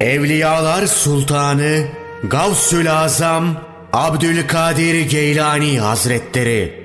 Evliyalar 0.00 0.86
Sultanı 0.86 1.84
Gavsül 2.24 2.92
Azam 2.92 3.56
Abdülkadir 3.92 5.00
Geylani 5.00 5.80
Hazretleri. 5.80 6.84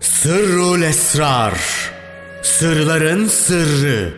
Sırrul 0.00 0.82
Esrar. 0.82 1.54
Sırların 2.42 3.26
Sırrı. 3.26 4.14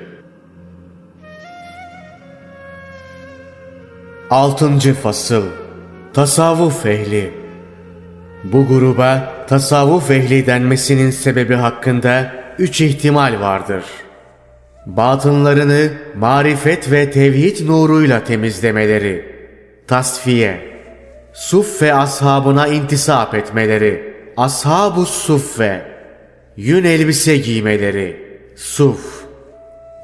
Altıncı 4.30 4.94
Fasıl. 4.94 5.44
Tasavvuf 6.14 6.86
Ehli. 6.86 7.34
Bu 8.44 8.68
gruba 8.68 9.32
tasavvuf 9.48 10.10
ehli 10.10 10.46
denmesinin 10.46 11.10
sebebi 11.10 11.54
hakkında 11.54 12.32
üç 12.58 12.80
ihtimal 12.80 13.40
vardır. 13.40 13.84
Batınlarını 14.86 15.90
marifet 16.18 16.90
ve 16.92 17.10
tevhid 17.10 17.68
nuruyla 17.68 18.24
temizlemeleri, 18.24 19.24
tasfiye, 19.86 20.60
suffe 21.32 21.94
ashabına 21.94 22.68
intisap 22.68 23.34
etmeleri, 23.34 24.14
ashab-ı 24.36 25.06
suffe, 25.06 25.82
yün 26.56 26.84
elbise 26.84 27.36
giymeleri, 27.36 28.16
suf, 28.56 29.24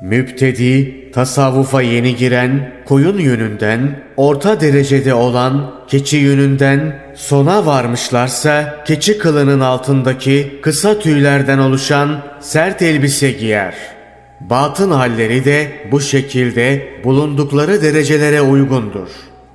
müptedi, 0.02 1.10
tasavvufa 1.12 1.82
yeni 1.82 2.16
giren, 2.16 2.72
koyun 2.86 3.18
yönünden, 3.18 4.02
orta 4.16 4.60
derecede 4.60 5.14
olan, 5.14 5.74
keçi 5.88 6.16
yönünden, 6.16 7.02
sona 7.14 7.66
varmışlarsa, 7.66 8.84
keçi 8.86 9.18
kılının 9.18 9.60
altındaki 9.60 10.60
kısa 10.62 10.98
tüylerden 10.98 11.58
oluşan 11.58 12.22
sert 12.40 12.82
elbise 12.82 13.30
giyer. 13.30 14.01
Batın 14.50 14.90
halleri 14.90 15.44
de 15.44 15.68
bu 15.92 16.00
şekilde 16.00 16.88
bulundukları 17.04 17.82
derecelere 17.82 18.40
uygundur. 18.40 19.08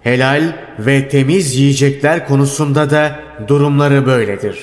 Helal 0.03 0.43
ve 0.80 1.09
temiz 1.09 1.55
yiyecekler 1.55 2.27
konusunda 2.27 2.89
da 2.89 3.19
durumları 3.47 4.05
böyledir. 4.05 4.58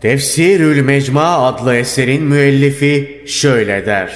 Tefsirül 0.00 0.82
Mecma 0.82 1.24
adlı 1.24 1.76
eserin 1.76 2.22
müellifi 2.22 3.24
şöyle 3.26 3.86
der. 3.86 4.12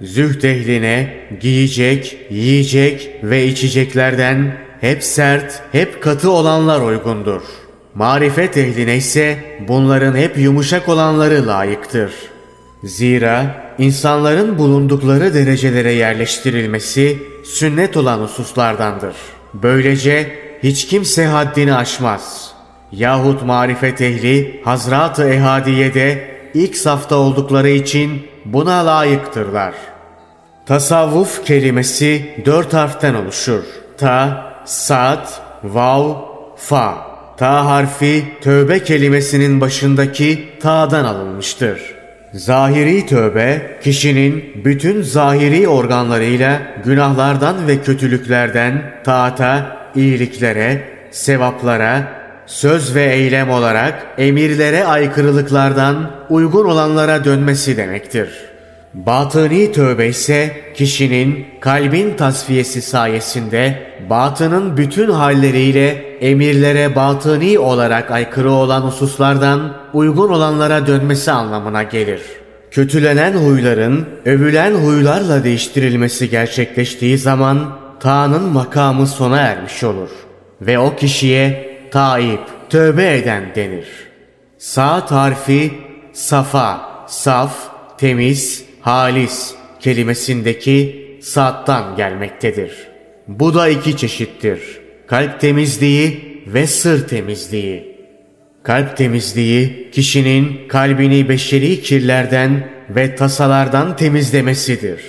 Zühd 0.00 0.42
ehline 0.42 1.14
giyecek, 1.40 2.16
yiyecek 2.30 3.10
ve 3.22 3.46
içeceklerden 3.46 4.56
hep 4.80 5.02
sert, 5.02 5.62
hep 5.72 6.02
katı 6.02 6.30
olanlar 6.30 6.80
uygundur. 6.80 7.42
Marifet 7.94 8.56
ehline 8.56 8.96
ise 8.96 9.38
bunların 9.68 10.16
hep 10.16 10.38
yumuşak 10.38 10.88
olanları 10.88 11.46
layıktır. 11.46 12.12
Zira 12.84 13.64
insanların 13.78 14.58
bulundukları 14.58 15.34
derecelere 15.34 15.92
yerleştirilmesi 15.92 17.18
sünnet 17.44 17.96
olan 17.96 18.18
hususlardandır. 18.18 19.14
Böylece 19.54 20.38
hiç 20.62 20.86
kimse 20.86 21.26
haddini 21.26 21.74
aşmaz. 21.74 22.54
Yahut 22.92 23.42
marifet 23.42 24.00
ehli 24.00 24.60
Hazrat-ı 24.64 25.28
Ehadiye'de 25.28 26.34
ilk 26.54 26.76
safta 26.76 27.16
oldukları 27.16 27.68
için 27.68 28.26
buna 28.44 28.86
layıktırlar. 28.86 29.74
Tasavvuf 30.66 31.44
kelimesi 31.44 32.42
dört 32.44 32.74
harften 32.74 33.14
oluşur. 33.14 33.62
Ta, 33.98 34.46
sat, 34.64 35.42
vav, 35.64 36.14
fa. 36.56 37.14
Ta 37.36 37.66
harfi 37.66 38.24
tövbe 38.40 38.82
kelimesinin 38.82 39.60
başındaki 39.60 40.48
ta'dan 40.62 41.04
alınmıştır. 41.04 42.03
Zahiri 42.34 43.06
tövbe, 43.06 43.78
kişinin 43.82 44.44
bütün 44.64 45.02
zahiri 45.02 45.68
organlarıyla 45.68 46.62
günahlardan 46.84 47.68
ve 47.68 47.82
kötülüklerden 47.82 48.94
taata, 49.04 49.76
iyiliklere, 49.94 50.84
sevaplara, 51.10 52.08
söz 52.46 52.94
ve 52.94 53.04
eylem 53.04 53.50
olarak 53.50 54.06
emirlere 54.18 54.84
aykırılıklardan 54.84 56.10
uygun 56.30 56.64
olanlara 56.64 57.24
dönmesi 57.24 57.76
demektir. 57.76 58.28
Batıni 58.94 59.72
tövbe 59.72 60.06
ise 60.06 60.56
kişinin 60.74 61.46
kalbin 61.60 62.16
tasfiyesi 62.16 62.82
sayesinde 62.82 63.82
batının 64.10 64.76
bütün 64.76 65.10
halleriyle 65.10 66.13
emirlere 66.24 66.94
batıni 66.94 67.58
olarak 67.58 68.10
aykırı 68.10 68.50
olan 68.50 68.80
hususlardan 68.80 69.76
uygun 69.92 70.28
olanlara 70.28 70.86
dönmesi 70.86 71.30
anlamına 71.30 71.82
gelir. 71.82 72.20
Kötülenen 72.70 73.32
huyların 73.32 74.06
övülen 74.24 74.74
huylarla 74.74 75.44
değiştirilmesi 75.44 76.30
gerçekleştiği 76.30 77.18
zaman 77.18 77.78
Ta'nın 78.00 78.42
makamı 78.42 79.06
sona 79.06 79.38
ermiş 79.38 79.84
olur 79.84 80.08
ve 80.60 80.78
o 80.78 80.96
kişiye 80.96 81.76
taip, 81.90 82.40
tövbe 82.70 83.16
eden 83.16 83.44
denir. 83.54 83.86
Sağ 84.58 85.10
harfi 85.10 85.72
safa, 86.12 86.80
saf, 87.06 87.56
temiz, 87.98 88.64
halis 88.80 89.54
kelimesindeki 89.80 91.04
saattan 91.22 91.96
gelmektedir. 91.96 92.88
Bu 93.28 93.54
da 93.54 93.68
iki 93.68 93.96
çeşittir. 93.96 94.83
Kalp 95.14 95.40
temizliği 95.40 96.42
ve 96.46 96.66
sır 96.66 97.08
temizliği. 97.08 97.96
Kalp 98.62 98.96
temizliği 98.96 99.90
kişinin 99.90 100.68
kalbini 100.68 101.28
beşeri 101.28 101.82
kirlerden 101.82 102.68
ve 102.90 103.16
tasalardan 103.16 103.96
temizlemesidir. 103.96 105.00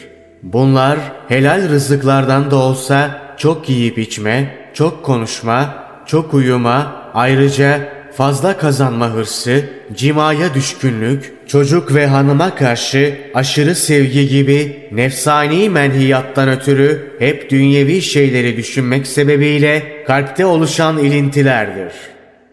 Bunlar 0.44 1.00
helal 1.28 1.70
rızıklardan 1.70 2.52
da 2.52 2.56
olsa 2.56 3.22
çok 3.38 3.70
yiyip 3.70 3.98
içme, 3.98 4.58
çok 4.74 5.04
konuşma, 5.04 5.88
çok 6.06 6.34
uyuma, 6.34 7.12
ayrıca 7.14 7.90
fazla 8.14 8.58
kazanma 8.58 9.10
hırsı, 9.10 9.70
cimaya 9.94 10.54
düşkünlük, 10.54 11.34
çocuk 11.48 11.94
ve 11.94 12.08
hanıma 12.08 12.56
karşı 12.56 13.18
aşırı 13.34 13.76
sevgi 13.76 14.28
gibi 14.28 14.90
nefsani 14.92 15.70
menhiyattan 15.70 16.50
ötürü 16.50 17.16
hep 17.20 17.50
dünyevi 17.50 18.02
şeyleri 18.02 18.58
düşünmek 18.58 19.08
sebebiyle 19.08 20.04
kalpte 20.08 20.46
oluşan 20.46 20.98
ilintilerdir. 20.98 21.94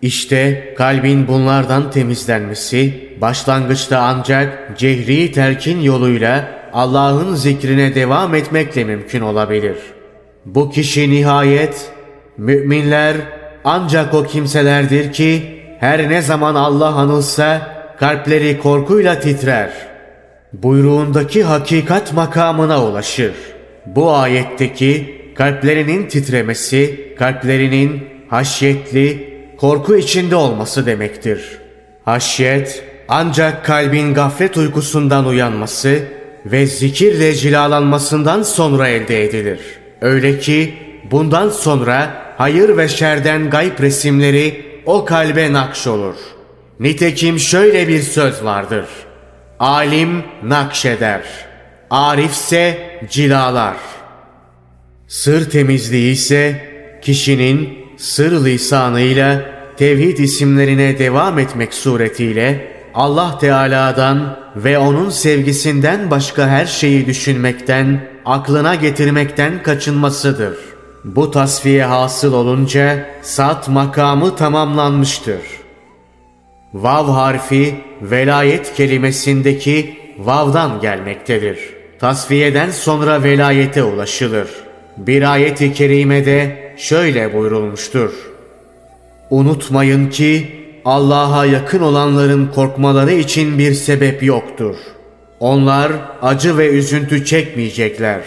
İşte 0.02 0.74
kalbin 0.76 1.28
bunlardan 1.28 1.90
temizlenmesi 1.90 3.08
başlangıçta 3.20 3.98
ancak 3.98 4.78
cehri 4.78 5.32
terkin 5.32 5.80
yoluyla 5.80 6.48
Allah'ın 6.72 7.34
zikrine 7.34 7.94
devam 7.94 8.34
etmekle 8.34 8.84
mümkün 8.84 9.20
olabilir. 9.20 9.76
Bu 10.44 10.70
kişi 10.70 11.10
nihayet 11.10 11.90
müminler 12.36 13.16
ancak 13.64 14.14
o 14.14 14.24
kimselerdir 14.24 15.12
ki 15.12 15.42
her 15.80 16.10
ne 16.10 16.22
zaman 16.22 16.54
Allah 16.54 16.94
anılsa 16.94 17.81
kalpleri 17.98 18.58
korkuyla 18.58 19.20
titrer. 19.20 19.70
Buyruğundaki 20.52 21.44
hakikat 21.44 22.12
makamına 22.12 22.84
ulaşır. 22.84 23.32
Bu 23.86 24.14
ayetteki 24.14 25.22
kalplerinin 25.34 26.08
titremesi, 26.08 27.14
kalplerinin 27.18 28.08
haşyetli, 28.28 29.32
korku 29.56 29.96
içinde 29.96 30.36
olması 30.36 30.86
demektir. 30.86 31.58
Haşyet 32.04 32.84
ancak 33.08 33.64
kalbin 33.64 34.14
gaflet 34.14 34.56
uykusundan 34.56 35.26
uyanması 35.26 36.02
ve 36.46 36.66
zikirle 36.66 37.34
cilalanmasından 37.34 38.42
sonra 38.42 38.88
elde 38.88 39.24
edilir. 39.24 39.60
Öyle 40.00 40.38
ki 40.38 40.74
bundan 41.10 41.48
sonra 41.48 42.22
hayır 42.38 42.76
ve 42.76 42.88
şerden 42.88 43.50
gayb 43.50 43.80
resimleri 43.80 44.64
o 44.86 45.04
kalbe 45.04 45.52
nakş 45.52 45.86
olur. 45.86 46.14
Nitekim 46.82 47.38
şöyle 47.38 47.88
bir 47.88 48.00
söz 48.00 48.44
vardır. 48.44 48.84
Alim 49.58 50.22
nakşeder, 50.42 51.22
arifse 51.90 52.78
cilalar. 53.10 53.76
Sır 55.08 55.50
temizliği 55.50 56.12
ise 56.12 56.68
kişinin 57.02 57.78
sır 57.96 58.44
lisanıyla 58.44 59.42
tevhid 59.76 60.18
isimlerine 60.18 60.98
devam 60.98 61.38
etmek 61.38 61.74
suretiyle 61.74 62.72
Allah 62.94 63.38
Teala'dan 63.38 64.38
ve 64.56 64.78
onun 64.78 65.10
sevgisinden 65.10 66.10
başka 66.10 66.48
her 66.48 66.66
şeyi 66.66 67.06
düşünmekten, 67.06 68.08
aklına 68.24 68.74
getirmekten 68.74 69.62
kaçınmasıdır. 69.62 70.54
Bu 71.04 71.30
tasfiye 71.30 71.84
hasıl 71.84 72.32
olunca 72.32 73.06
sat 73.22 73.68
makamı 73.68 74.36
tamamlanmıştır. 74.36 75.61
Vav 76.74 77.08
harfi 77.08 77.74
velayet 78.02 78.74
kelimesindeki 78.74 79.96
vavdan 80.18 80.80
gelmektedir. 80.80 81.58
Tasfiyeden 81.98 82.70
sonra 82.70 83.22
velayete 83.22 83.82
ulaşılır. 83.82 84.48
Bir 84.96 85.32
ayet-i 85.32 85.72
kerimede 85.72 86.72
şöyle 86.76 87.34
buyurulmuştur. 87.34 88.12
Unutmayın 89.30 90.10
ki 90.10 90.62
Allah'a 90.84 91.46
yakın 91.46 91.82
olanların 91.82 92.50
korkmaları 92.54 93.12
için 93.12 93.58
bir 93.58 93.74
sebep 93.74 94.22
yoktur. 94.22 94.76
Onlar 95.40 95.92
acı 96.22 96.58
ve 96.58 96.68
üzüntü 96.68 97.24
çekmeyecekler. 97.24 98.22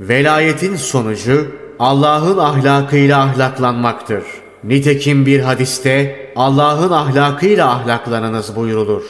Velayetin 0.00 0.76
sonucu 0.76 1.52
Allah'ın 1.78 2.38
ahlakıyla 2.38 3.22
ahlaklanmaktır. 3.22 4.24
Nitekim 4.66 5.26
bir 5.26 5.40
hadiste 5.40 6.16
Allah'ın 6.36 6.92
ahlakıyla 6.92 7.70
ahlaklanınız 7.70 8.56
buyurulur. 8.56 9.02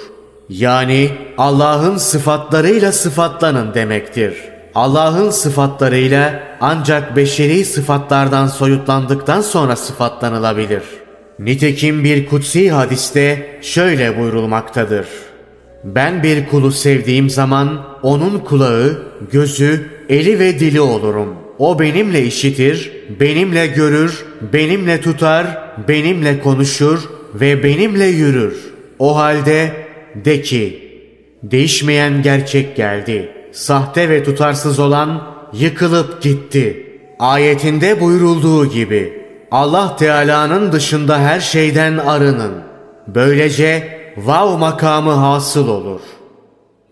Yani 0.48 1.10
Allah'ın 1.38 1.96
sıfatlarıyla 1.96 2.92
sıfatlanın 2.92 3.74
demektir. 3.74 4.34
Allah'ın 4.74 5.30
sıfatlarıyla 5.30 6.42
ancak 6.60 7.16
beşeri 7.16 7.64
sıfatlardan 7.64 8.46
soyutlandıktan 8.46 9.40
sonra 9.40 9.76
sıfatlanılabilir. 9.76 10.82
Nitekim 11.38 12.04
bir 12.04 12.26
kutsi 12.26 12.70
hadiste 12.70 13.58
şöyle 13.62 14.18
buyurulmaktadır. 14.18 15.06
Ben 15.84 16.22
bir 16.22 16.46
kulu 16.46 16.72
sevdiğim 16.72 17.30
zaman 17.30 17.82
onun 18.02 18.38
kulağı, 18.38 19.02
gözü, 19.32 19.90
eli 20.08 20.38
ve 20.38 20.60
dili 20.60 20.80
olurum. 20.80 21.43
O 21.58 21.78
benimle 21.78 22.22
işitir, 22.22 22.92
benimle 23.20 23.66
görür, 23.66 24.24
benimle 24.52 25.00
tutar, 25.00 25.46
benimle 25.88 26.40
konuşur 26.40 26.98
ve 27.34 27.62
benimle 27.62 28.06
yürür. 28.06 28.74
O 28.98 29.16
halde 29.16 29.72
de 30.24 30.42
ki, 30.42 30.84
değişmeyen 31.42 32.22
gerçek 32.22 32.76
geldi. 32.76 33.28
Sahte 33.52 34.08
ve 34.08 34.24
tutarsız 34.24 34.78
olan 34.78 35.34
yıkılıp 35.52 36.22
gitti. 36.22 36.86
Ayetinde 37.18 38.00
buyurulduğu 38.00 38.66
gibi 38.66 39.22
Allah 39.50 39.96
Teala'nın 39.96 40.72
dışında 40.72 41.18
her 41.18 41.40
şeyden 41.40 41.98
arının. 41.98 42.52
Böylece 43.06 43.98
vav 44.16 44.58
makamı 44.58 45.10
hasıl 45.10 45.68
olur. 45.68 46.00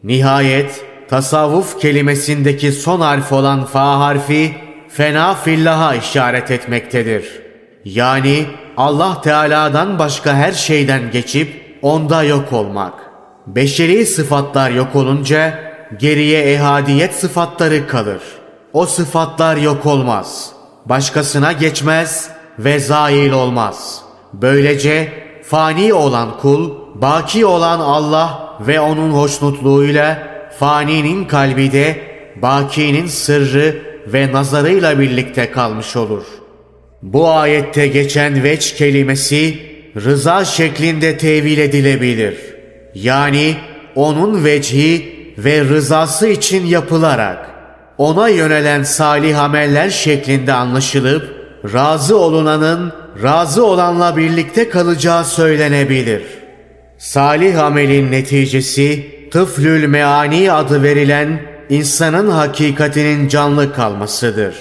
Nihayet 0.05 0.85
tasavvuf 1.13 1.81
kelimesindeki 1.81 2.73
son 2.73 3.01
harf 3.01 3.33
olan 3.33 3.65
fa 3.65 3.99
harfi 3.99 4.55
fena 4.89 5.35
fillaha 5.35 5.95
işaret 5.95 6.51
etmektedir. 6.51 7.43
Yani 7.85 8.47
Allah 8.77 9.21
Teala'dan 9.21 9.99
başka 9.99 10.35
her 10.35 10.53
şeyden 10.53 11.11
geçip 11.11 11.79
onda 11.83 12.23
yok 12.23 12.53
olmak. 12.53 12.93
Beşeri 13.47 14.07
sıfatlar 14.07 14.71
yok 14.71 14.97
olunca 14.97 15.59
geriye 15.99 16.43
ehadiyet 16.55 17.15
sıfatları 17.15 17.87
kalır. 17.87 18.23
O 18.73 18.87
sıfatlar 18.87 19.57
yok 19.57 19.87
olmaz. 19.87 20.53
Başkasına 20.87 21.53
geçmez 21.53 22.31
ve 22.59 22.79
zail 22.79 23.33
olmaz. 23.33 24.03
Böylece 24.33 25.13
fani 25.45 25.95
olan 25.95 26.39
kul, 26.41 26.71
baki 26.95 27.47
olan 27.47 27.81
Allah 27.81 28.57
ve 28.61 28.81
onun 28.81 29.11
hoşnutluğuyla 29.11 30.32
faninin 30.59 31.25
kalbi 31.25 31.73
de 31.73 31.97
bakinin 32.37 33.07
sırrı 33.07 33.77
ve 34.07 34.33
nazarıyla 34.33 34.99
birlikte 34.99 35.51
kalmış 35.51 35.97
olur. 35.97 36.25
Bu 37.03 37.31
ayette 37.31 37.87
geçen 37.87 38.43
veç 38.43 38.75
kelimesi 38.75 39.59
rıza 39.97 40.45
şeklinde 40.45 41.19
tevil 41.19 41.59
edilebilir. 41.59 42.37
Yani 42.95 43.55
onun 43.95 44.45
vecihi 44.45 45.13
ve 45.39 45.61
rızası 45.65 46.29
için 46.29 46.67
yapılarak 46.67 47.51
ona 47.99 48.29
yönelen 48.29 48.83
salih 48.83 49.41
ameller 49.41 49.91
şeklinde 49.91 50.53
anlaşılıp 50.53 51.43
razı 51.75 52.19
olunanın 52.19 52.93
razı 53.23 53.67
olanla 53.67 54.17
birlikte 54.17 54.69
kalacağı 54.69 55.25
söylenebilir. 55.25 56.23
Salih 56.99 57.65
amelin 57.65 58.13
neticesi 58.13 59.07
tıflül 59.33 59.87
meani 59.87 60.53
adı 60.53 60.83
verilen 60.83 61.43
insanın 61.69 62.31
hakikatinin 62.31 63.29
canlı 63.29 63.73
kalmasıdır. 63.75 64.55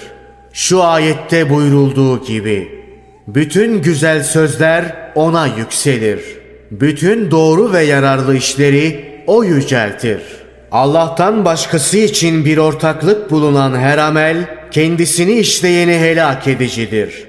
Şu 0.52 0.82
ayette 0.82 1.50
buyurulduğu 1.50 2.24
gibi 2.24 2.68
bütün 3.26 3.82
güzel 3.82 4.22
sözler 4.22 5.12
ona 5.14 5.46
yükselir. 5.46 6.20
Bütün 6.70 7.30
doğru 7.30 7.72
ve 7.72 7.82
yararlı 7.82 8.36
işleri 8.36 9.04
o 9.26 9.44
yüceltir. 9.44 10.20
Allah'tan 10.70 11.44
başkası 11.44 11.98
için 11.98 12.44
bir 12.44 12.58
ortaklık 12.58 13.30
bulunan 13.30 13.78
her 13.78 13.98
amel 13.98 14.36
kendisini 14.70 15.32
işleyeni 15.32 15.98
helak 15.98 16.48
edicidir. 16.48 17.24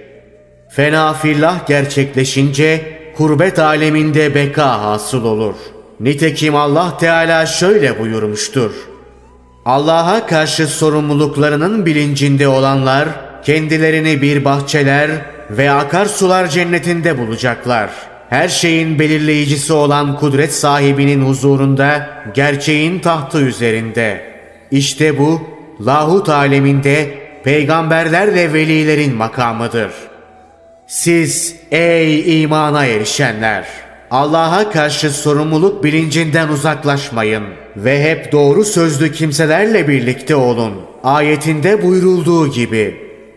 Fena 0.69 1.13
fillah 1.13 1.67
gerçekleşince 1.67 2.81
kurbet 3.17 3.59
aleminde 3.59 4.35
beka 4.35 4.81
hasıl 4.81 5.23
olur. 5.25 5.55
Nitekim 6.03 6.55
Allah 6.55 6.97
Teala 6.97 7.45
şöyle 7.45 7.99
buyurmuştur. 7.99 8.71
Allah'a 9.65 10.25
karşı 10.25 10.67
sorumluluklarının 10.67 11.85
bilincinde 11.85 12.47
olanlar 12.47 13.09
kendilerini 13.43 14.21
bir 14.21 14.45
bahçeler 14.45 15.11
ve 15.49 15.71
akarsular 15.71 16.47
cennetinde 16.47 17.17
bulacaklar. 17.17 17.89
Her 18.29 18.47
şeyin 18.47 18.99
belirleyicisi 18.99 19.73
olan 19.73 20.19
kudret 20.19 20.53
sahibinin 20.53 21.25
huzurunda 21.25 22.09
gerçeğin 22.33 22.99
tahtı 22.99 23.41
üzerinde. 23.41 24.33
İşte 24.71 25.19
bu 25.19 25.41
lahut 25.85 26.29
aleminde 26.29 27.19
peygamberler 27.43 28.35
ve 28.35 28.53
velilerin 28.53 29.15
makamıdır. 29.15 29.91
Siz 30.87 31.55
ey 31.71 32.43
imana 32.43 32.85
erişenler! 32.85 33.92
Allah'a 34.13 34.71
karşı 34.71 35.11
sorumluluk 35.11 35.83
bilincinden 35.83 36.47
uzaklaşmayın 36.47 37.43
ve 37.77 38.03
hep 38.03 38.31
doğru 38.31 38.65
sözlü 38.65 39.11
kimselerle 39.11 39.87
birlikte 39.87 40.35
olun. 40.35 40.73
Ayetinde 41.03 41.83
buyurulduğu 41.83 42.47
gibi. 42.47 42.95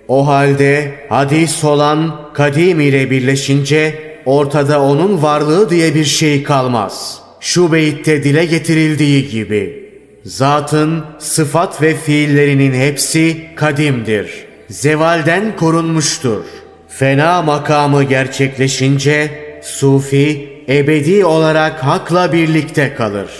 O 0.08 0.26
halde 0.26 0.94
hadis 1.08 1.64
olan 1.64 2.20
kadim 2.34 2.81
ile 2.81 3.11
birleşince 3.11 3.94
ortada 4.26 4.82
onun 4.82 5.23
varlığı 5.23 5.70
diye 5.70 5.94
bir 5.94 6.05
şey 6.05 6.43
kalmaz. 6.43 7.20
Şu 7.40 7.73
beyitte 7.73 8.25
dile 8.25 8.44
getirildiği 8.44 9.28
gibi. 9.28 9.90
Zatın 10.25 11.05
sıfat 11.19 11.82
ve 11.82 11.94
fiillerinin 11.94 12.75
hepsi 12.75 13.37
kadimdir. 13.55 14.46
Zevalden 14.70 15.56
korunmuştur. 15.56 16.44
Fena 16.88 17.43
makamı 17.43 18.05
gerçekleşince 18.05 19.31
sufi 19.62 20.56
ebedi 20.69 21.25
olarak 21.25 21.85
hakla 21.85 22.33
birlikte 22.33 22.95
kalır. 22.95 23.31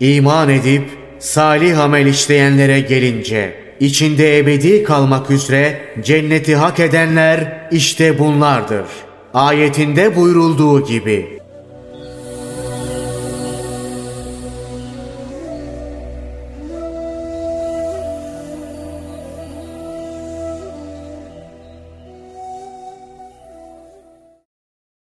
İman 0.00 0.48
edip 0.48 0.84
salih 1.18 1.80
amel 1.80 2.06
işleyenlere 2.06 2.80
gelince 2.80 3.54
içinde 3.80 4.38
ebedi 4.38 4.84
kalmak 4.84 5.30
üzere 5.30 5.80
cenneti 6.02 6.56
hak 6.56 6.80
edenler 6.80 7.68
işte 7.70 8.18
bunlardır. 8.18 8.86
Ayetinde 9.34 10.16
buyurulduğu 10.16 10.86
gibi 10.86 11.41